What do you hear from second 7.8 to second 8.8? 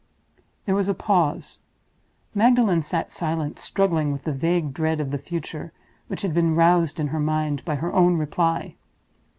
own reply.